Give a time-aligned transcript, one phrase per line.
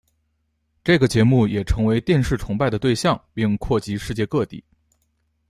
[0.83, 4.63] 这个节目也成为电视崇拜的对象并扩及世界各地。